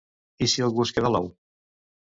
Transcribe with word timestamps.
I 0.45 0.47
si 0.53 0.65
algú 0.69 0.87
es 0.87 0.95
queda 0.97 1.15
l'ou? 1.17 1.31